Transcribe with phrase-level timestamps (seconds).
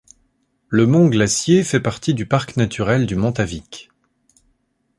[0.69, 3.91] Le mont Glacier fait partie du parc naturel du Mont-Avic.